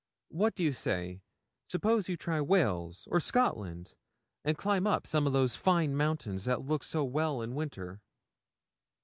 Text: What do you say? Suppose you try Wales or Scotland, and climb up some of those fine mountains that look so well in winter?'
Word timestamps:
What 0.29 0.55
do 0.55 0.63
you 0.63 0.73
say? 0.73 1.21
Suppose 1.67 2.09
you 2.09 2.17
try 2.17 2.41
Wales 2.41 3.07
or 3.11 3.19
Scotland, 3.19 3.93
and 4.43 4.57
climb 4.57 4.87
up 4.87 5.05
some 5.05 5.27
of 5.27 5.33
those 5.33 5.55
fine 5.55 5.95
mountains 5.95 6.45
that 6.45 6.65
look 6.65 6.83
so 6.83 7.03
well 7.03 7.43
in 7.43 7.53
winter?' 7.53 8.01